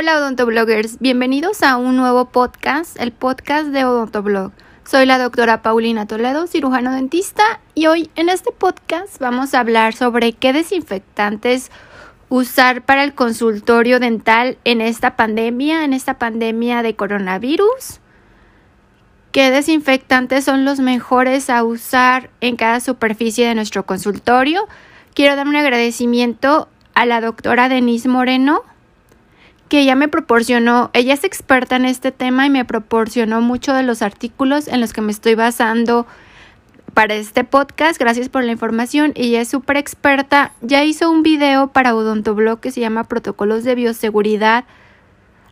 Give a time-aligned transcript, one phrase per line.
[0.00, 4.52] Hola odontobloggers, bienvenidos a un nuevo podcast, el podcast de Odontoblog.
[4.84, 7.42] Soy la doctora Paulina Toledo, cirujano dentista,
[7.74, 11.72] y hoy en este podcast vamos a hablar sobre qué desinfectantes
[12.28, 17.98] usar para el consultorio dental en esta pandemia, en esta pandemia de coronavirus.
[19.32, 24.68] ¿Qué desinfectantes son los mejores a usar en cada superficie de nuestro consultorio?
[25.12, 28.62] Quiero dar un agradecimiento a la doctora Denise Moreno,
[29.68, 33.82] que ella me proporcionó, ella es experta en este tema y me proporcionó mucho de
[33.82, 36.06] los artículos en los que me estoy basando
[36.94, 38.00] para este podcast.
[38.00, 39.12] Gracias por la información.
[39.14, 40.52] Ella es súper experta.
[40.62, 44.64] Ya hizo un video para Odontoblog que se llama Protocolos de Bioseguridad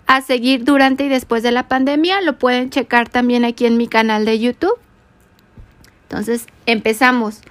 [0.06, 2.20] a seguir durante y después de la pandemia.
[2.22, 4.78] Lo pueden checar también aquí en mi canal de YouTube.
[6.08, 7.42] Entonces, empezamos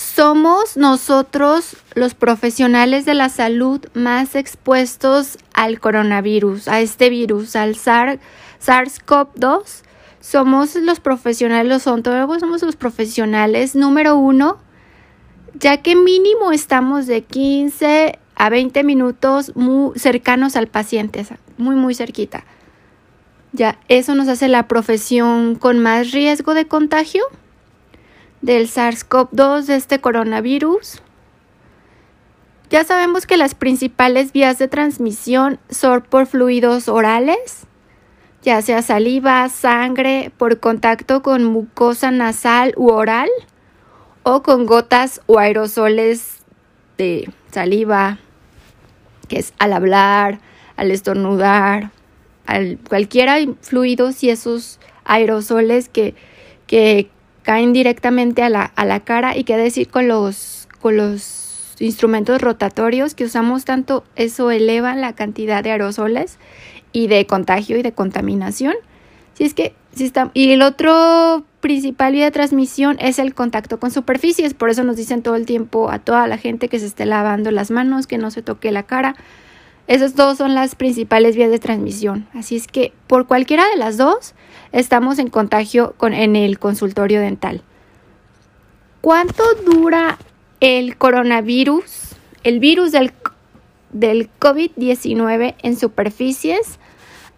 [0.00, 7.74] somos nosotros los profesionales de la salud más expuestos al coronavirus, a este virus, al
[7.74, 9.82] SARS-CoV-2.
[10.20, 14.56] Somos los profesionales, los odontólogos somos los profesionales número uno,
[15.54, 21.26] ya que mínimo estamos de 15 a 20 minutos muy cercanos al paciente,
[21.58, 22.44] muy, muy cerquita.
[23.52, 27.22] Ya, eso nos hace la profesión con más riesgo de contagio
[28.42, 31.02] del SARS-CoV-2 de este coronavirus.
[32.70, 37.66] Ya sabemos que las principales vías de transmisión son por fluidos orales,
[38.42, 43.28] ya sea saliva, sangre, por contacto con mucosa nasal u oral,
[44.22, 46.44] o con gotas o aerosoles
[46.96, 48.18] de saliva,
[49.28, 50.38] que es al hablar,
[50.76, 51.90] al estornudar,
[52.46, 56.14] al cualquiera fluidos y esos aerosoles que,
[56.66, 57.10] que
[57.42, 62.40] caen directamente a la, a la cara y qué decir con los, con los instrumentos
[62.40, 66.38] rotatorios que usamos tanto, eso eleva la cantidad de aerosoles
[66.92, 68.74] y de contagio y de contaminación.
[69.34, 73.80] Si es que, si está, y el otro principal vía de transmisión es el contacto
[73.80, 76.86] con superficies, por eso nos dicen todo el tiempo a toda la gente que se
[76.86, 79.16] esté lavando las manos, que no se toque la cara.
[79.90, 82.28] Esas dos son las principales vías de transmisión.
[82.32, 84.34] Así es que por cualquiera de las dos
[84.70, 87.64] estamos en contagio con, en el consultorio dental.
[89.00, 90.16] ¿Cuánto dura
[90.60, 92.14] el coronavirus,
[92.44, 93.12] el virus del,
[93.92, 96.78] del COVID-19 en superficies?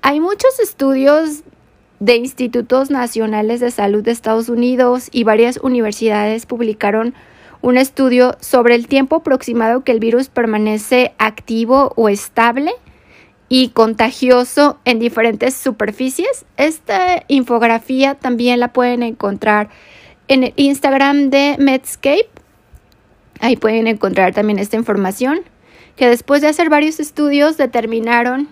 [0.03, 1.45] Hay muchos estudios
[2.01, 7.15] de institutos nacionales de salud de Estados Unidos y varias universidades publicaron
[7.63, 12.73] un estudio sobre el tiempo aproximado que el virus permanece activo o estable
[13.49, 16.45] y contagioso en diferentes superficies.
[16.57, 19.71] Esta infografía también la pueden encontrar
[20.29, 22.29] en el Instagram de Medscape.
[23.41, 25.41] Ahí pueden encontrar también esta información,
[25.97, 28.49] que después de hacer varios estudios determinaron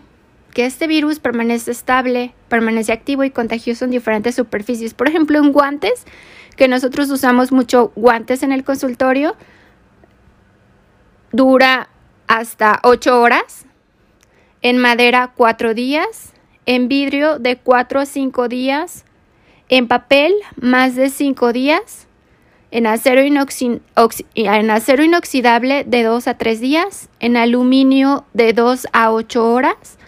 [0.52, 4.94] que este virus permanece estable, permanece activo y contagioso en diferentes superficies.
[4.94, 6.04] Por ejemplo, en guantes
[6.56, 9.36] que nosotros usamos mucho guantes en el consultorio,
[11.32, 11.88] dura
[12.26, 13.66] hasta 8 horas,
[14.62, 16.32] en madera 4 días,
[16.66, 19.04] en vidrio de 4 a 5 días,
[19.68, 22.06] en papel más de 5 días,
[22.70, 29.10] en acero, en acero inoxidable de 2 a 3 días, en aluminio de 2 a
[29.10, 29.98] 8 horas,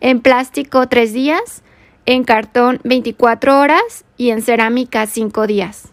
[0.00, 1.62] en plástico 3 días,
[2.10, 5.90] en cartón 24 horas y en cerámica 5 días.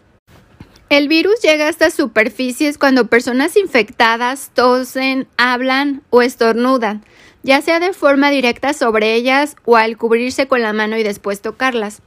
[0.88, 7.04] El virus llega a estas superficies cuando personas infectadas tosen, hablan o estornudan,
[7.44, 11.40] ya sea de forma directa sobre ellas o al cubrirse con la mano y después
[11.40, 12.02] tocarlas.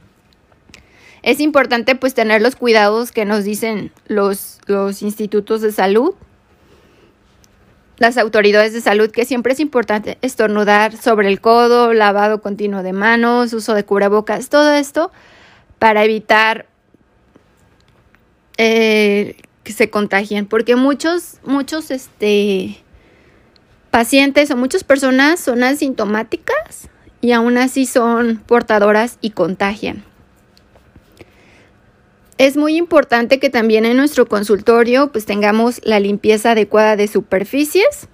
[1.22, 6.12] Es importante pues tener los cuidados que nos dicen los, los institutos de salud,
[8.02, 12.92] las autoridades de salud, que siempre es importante estornudar sobre el codo, lavado continuo de
[12.92, 15.12] manos, uso de cubrebocas, todo esto
[15.78, 16.66] para evitar
[18.58, 22.82] eh, que se contagien, porque muchos, muchos, este,
[23.92, 26.88] pacientes o muchas personas son asintomáticas
[27.20, 30.02] y aún así son portadoras y contagian.
[32.38, 38.08] Es muy importante que también en nuestro consultorio pues tengamos la limpieza adecuada de superficies.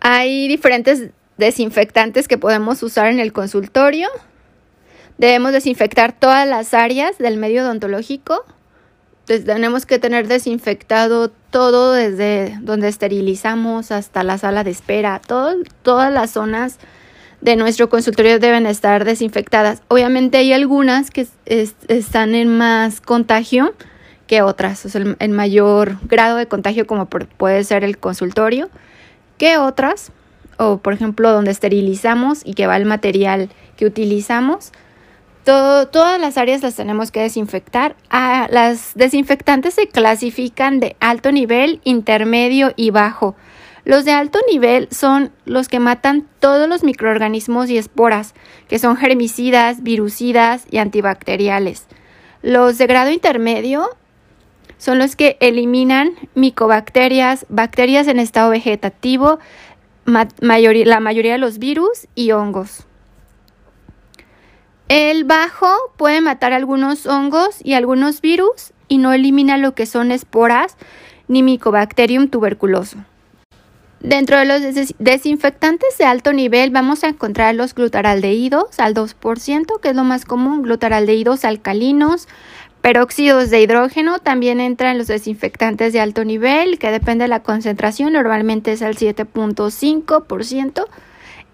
[0.00, 4.08] Hay diferentes desinfectantes que podemos usar en el consultorio.
[5.16, 8.44] Debemos desinfectar todas las áreas del medio odontológico.
[9.26, 15.20] tenemos que tener desinfectado todo desde donde esterilizamos hasta la sala de espera.
[15.20, 16.78] todas las zonas
[17.44, 19.82] de nuestro consultorio deben estar desinfectadas.
[19.88, 23.74] Obviamente hay algunas que están en más contagio
[24.26, 28.70] que otras, o sea, en mayor grado de contagio como puede ser el consultorio.
[29.36, 30.10] que otras,
[30.56, 34.72] o por ejemplo donde esterilizamos y que va el material que utilizamos.
[35.44, 37.96] todas las áreas las tenemos que desinfectar.
[38.08, 43.36] Ah, las desinfectantes se clasifican de alto nivel, intermedio y bajo.
[43.84, 48.34] Los de alto nivel son los que matan todos los microorganismos y esporas,
[48.66, 51.86] que son germicidas, virucidas y antibacteriales.
[52.42, 53.90] Los de grado intermedio
[54.78, 59.38] son los que eliminan micobacterias, bacterias en estado vegetativo,
[60.06, 62.86] la mayoría de los virus y hongos.
[64.88, 70.12] El bajo puede matar algunos hongos y algunos virus y no elimina lo que son
[70.12, 70.76] esporas
[71.26, 72.98] ni Mycobacterium tuberculoso.
[74.04, 74.60] Dentro de los
[74.98, 80.26] desinfectantes de alto nivel vamos a encontrar los glutaraldehídos al 2%, que es lo más
[80.26, 82.28] común, glutaraldehídos alcalinos,
[82.82, 88.12] peróxidos de hidrógeno, también entran los desinfectantes de alto nivel, que depende de la concentración,
[88.12, 90.84] normalmente es al 7.5%.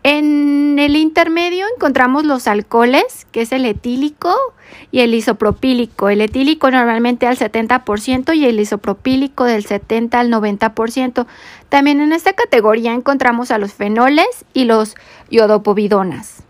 [0.03, 4.35] En el intermedio encontramos los alcoholes, que es el etílico
[4.91, 6.09] y el isopropílico.
[6.09, 11.27] El etílico normalmente al 70% y el isopropílico del 70 al 90%.
[11.69, 14.95] También en esta categoría encontramos a los fenoles y los
[15.29, 16.45] iodopovidonas.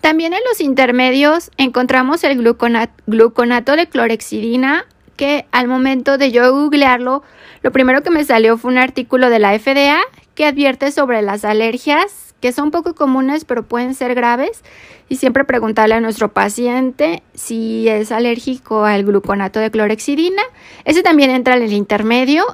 [0.00, 4.86] También en los intermedios encontramos el gluconato de clorexidina,
[5.16, 7.22] que al momento de yo googlearlo,
[7.62, 9.98] lo primero que me salió fue un artículo de la FDA
[10.36, 14.62] que advierte sobre las alergias que son poco comunes pero pueden ser graves
[15.08, 20.42] y siempre preguntarle a nuestro paciente si es alérgico al gluconato de clorexidina.
[20.84, 22.44] Ese también entra en el intermedio,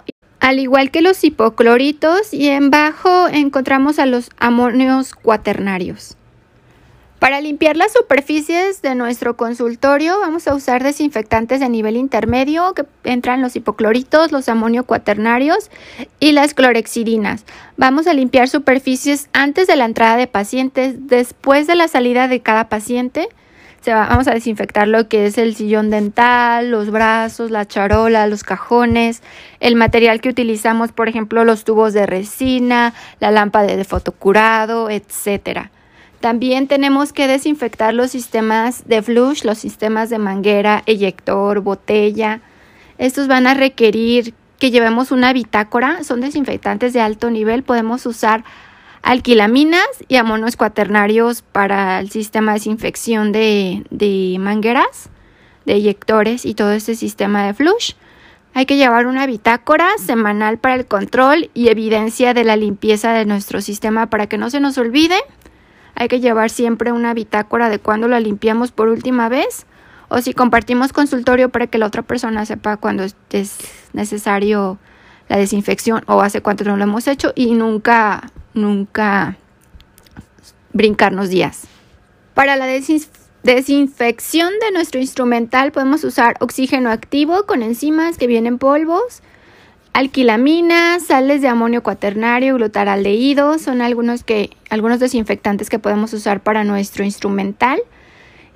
[0.41, 6.17] al igual que los hipocloritos y en bajo encontramos a los amonios cuaternarios.
[7.25, 12.85] Para limpiar las superficies de nuestro consultorio vamos a usar desinfectantes de nivel intermedio que
[13.03, 15.71] entran los hipocloritos, los amonio cuaternarios
[16.21, 17.47] y las clorexidinas.
[17.79, 22.41] Vamos a limpiar superficies antes de la entrada de pacientes, después de la salida de
[22.41, 23.31] cada paciente.
[23.87, 29.23] vamos a desinfectar lo que es el sillón dental, los brazos, la charola, los cajones,
[29.61, 35.71] el material que utilizamos, por ejemplo, los tubos de resina, la lámpara de fotocurado, etcétera.
[36.25, 42.41] También tenemos que desinfectar los sistemas de flush, los sistemas de manguera, eyector, botella.
[42.97, 48.43] Estos van a requerir que llevemos una bitácora, son desinfectantes de alto nivel, podemos usar
[49.03, 55.11] alquilaminas y amonos cuaternarios para el sistema de desinfección de, de mangueras,
[55.67, 57.93] de eyectores y todo este sistema de flush.
[58.55, 63.27] Hay que llevar una bitácora semanal para el control y evidencia de la limpieza de
[63.27, 65.19] nuestro sistema para que no se nos olvide
[65.95, 69.67] hay que llevar siempre una bitácora de cuándo la limpiamos por última vez
[70.09, 73.59] o si compartimos consultorio para que la otra persona sepa cuándo es
[73.93, 74.79] necesario
[75.29, 79.37] la desinfección o hace cuánto no lo hemos hecho y nunca, nunca
[80.73, 81.67] brincarnos días.
[82.35, 89.23] Para la desinfección de nuestro instrumental podemos usar oxígeno activo con enzimas que vienen polvos,
[89.95, 96.65] Alquilamina, sales de amonio cuaternario, glutaraldehído son algunos, que, algunos desinfectantes que podemos usar para
[96.65, 97.81] nuestro instrumental.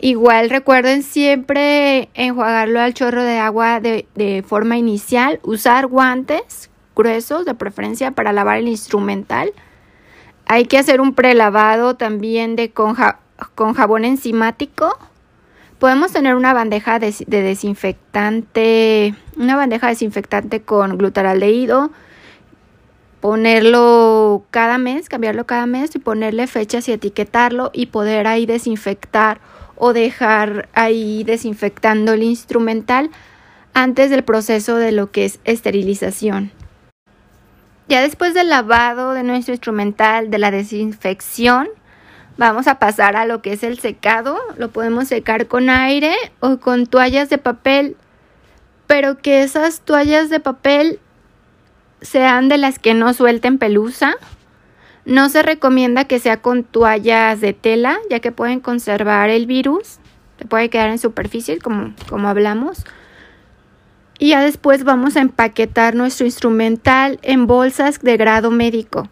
[0.00, 7.54] Igual recuerden siempre enjuagarlo al chorro de agua de, forma inicial, usar guantes gruesos de
[7.54, 9.52] preferencia para lavar el instrumental.
[10.46, 12.96] Hay que hacer un prelavado también de con
[13.74, 14.98] jabón enzimático
[15.78, 21.92] Podemos tener una bandeja de, desinfectante, una bandeja desinfectante con glutaraldehído,
[23.20, 29.40] ponerlo cada mes, cambiarlo cada mes y ponerle fechas y etiquetarlo y poder ahí desinfectar
[29.76, 33.10] o dejar ahí desinfectando el instrumental
[33.72, 36.50] antes del proceso de lo que es esterilización.
[37.88, 41.68] Ya después del lavado de nuestro instrumental, de la desinfección,
[42.38, 44.38] Vamos a pasar a lo que es el secado.
[44.56, 47.96] Lo podemos secar con aire o con toallas de papel,
[48.86, 51.00] pero que esas toallas de papel
[52.00, 54.14] sean de las que no suelten pelusa.
[55.04, 59.98] No se recomienda que sea con toallas de tela, ya que pueden conservar el virus.
[60.38, 62.84] Se puede quedar en superficie, como, como hablamos.
[64.20, 69.08] Y ya después vamos a empaquetar nuestro instrumental en bolsas de grado médico.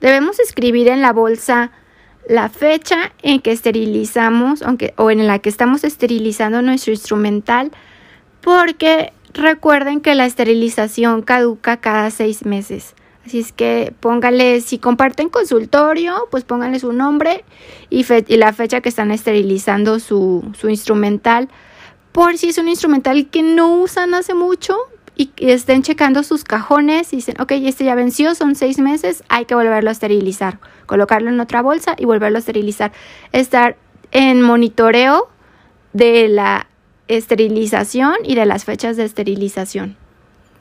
[0.00, 1.72] Debemos escribir en la bolsa
[2.30, 7.72] la fecha en que esterilizamos aunque, o en la que estamos esterilizando nuestro instrumental
[8.40, 12.94] porque recuerden que la esterilización caduca cada seis meses.
[13.26, 17.44] Así es que póngale, si comparten consultorio, pues pónganle su nombre
[17.90, 21.48] y, y la fecha que están esterilizando su, su, instrumental.
[22.12, 24.76] Por si es un instrumental que no usan hace mucho
[25.20, 29.44] y estén checando sus cajones y dicen, ok, este ya venció, son seis meses, hay
[29.44, 32.92] que volverlo a esterilizar, colocarlo en otra bolsa y volverlo a esterilizar.
[33.32, 33.76] Estar
[34.12, 35.28] en monitoreo
[35.92, 36.68] de la
[37.08, 39.96] esterilización y de las fechas de esterilización.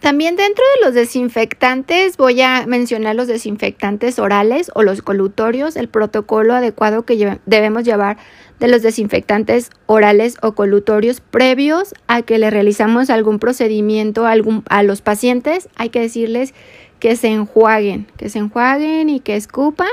[0.02, 5.90] También dentro de los desinfectantes voy a mencionar los desinfectantes orales o los colutorios, el
[5.90, 8.18] protocolo adecuado que debemos llevar
[8.60, 14.64] de los desinfectantes orales o colutorios previos a que le realizamos algún procedimiento a, algún,
[14.70, 15.70] a los pacientes.
[15.76, 16.54] Hay que decirles
[17.00, 19.88] que se enjuaguen, que se enjuaguen y que escupan,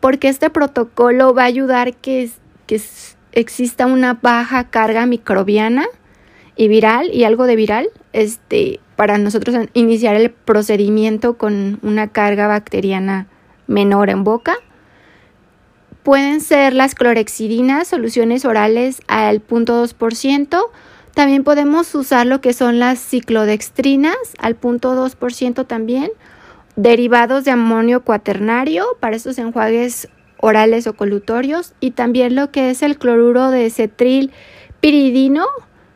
[0.00, 2.30] porque este protocolo va a ayudar que,
[2.66, 2.80] que
[3.32, 5.86] exista una baja carga microbiana
[6.56, 12.46] y viral y algo de viral este, para nosotros iniciar el procedimiento con una carga
[12.46, 13.26] bacteriana
[13.66, 14.56] menor en boca.
[16.04, 20.66] Pueden ser las clorexidinas, soluciones orales al 0.2%.
[21.14, 26.10] También podemos usar lo que son las ciclodextrinas al 0.2% también.
[26.76, 31.72] Derivados de amonio cuaternario para estos enjuagues orales o colutorios.
[31.80, 34.30] Y también lo que es el cloruro de cetril
[34.80, 35.46] piridino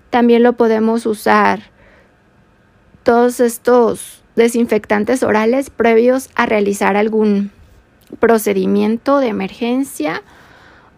[0.09, 1.65] también lo podemos usar.
[3.03, 7.51] Todos estos desinfectantes orales previos a realizar algún
[8.19, 10.23] procedimiento de emergencia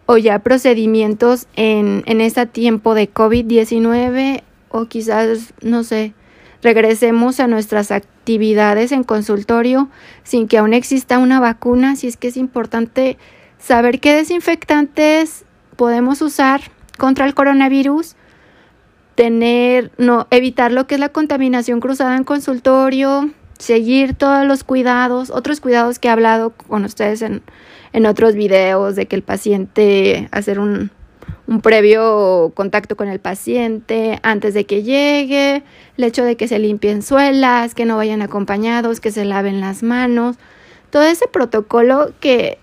[0.05, 6.13] o ya procedimientos en, en este tiempo de COVID-19 o quizás, no sé,
[6.61, 9.89] regresemos a nuestras actividades en consultorio
[10.23, 13.17] sin que aún exista una vacuna, si es que es importante
[13.57, 16.61] saber qué desinfectantes podemos usar
[16.97, 18.15] contra el coronavirus
[19.15, 23.29] tener, no, evitar lo que es la contaminación cruzada en consultorio,
[23.61, 27.41] seguir todos los cuidados, otros cuidados que he hablado con ustedes en,
[27.93, 30.91] en otros videos, de que el paciente, hacer un,
[31.47, 35.63] un previo contacto con el paciente antes de que llegue,
[35.97, 39.83] el hecho de que se limpien suelas, que no vayan acompañados, que se laven las
[39.83, 40.37] manos,
[40.89, 42.57] todo ese protocolo que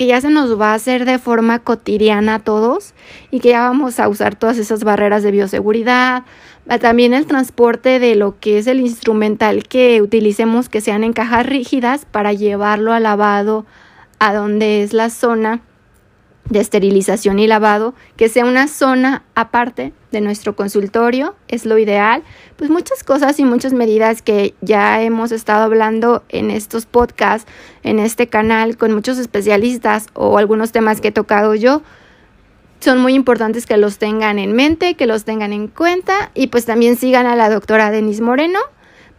[0.00, 2.94] que ya se nos va a hacer de forma cotidiana a todos
[3.30, 6.22] y que ya vamos a usar todas esas barreras de bioseguridad,
[6.80, 11.44] también el transporte de lo que es el instrumental que utilicemos que sean en cajas
[11.44, 13.66] rígidas para llevarlo al lavado
[14.18, 15.60] a donde es la zona
[16.50, 22.22] de esterilización y lavado, que sea una zona aparte de nuestro consultorio, es lo ideal.
[22.56, 27.50] Pues muchas cosas y muchas medidas que ya hemos estado hablando en estos podcasts,
[27.84, 31.82] en este canal, con muchos especialistas o algunos temas que he tocado yo,
[32.80, 36.64] son muy importantes que los tengan en mente, que los tengan en cuenta y pues
[36.64, 38.58] también sigan a la doctora Denise Moreno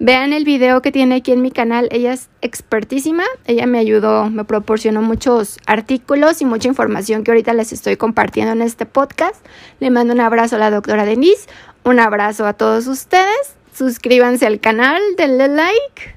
[0.04, 4.32] Vean el video que tiene aquí en mi canal, ella es expertísima, ella me ayudó,
[4.32, 9.46] me proporcionó muchos artículos y mucha información que ahorita les estoy compartiendo en este podcast.
[9.80, 11.48] Le mando un abrazo a la doctora Denise,
[11.84, 16.16] un abrazo a todos ustedes, suscríbanse al canal, denle like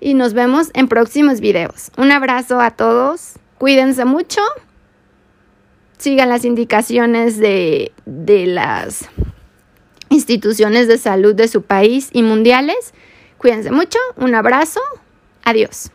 [0.00, 1.90] y nos vemos en próximos videos.
[1.98, 4.40] Un abrazo a todos, cuídense mucho,
[5.98, 9.10] sigan las indicaciones de, de las
[10.08, 12.94] instituciones de salud de su país y mundiales
[13.38, 14.80] Cuídense mucho, un abrazo,
[15.44, 15.90] adiós.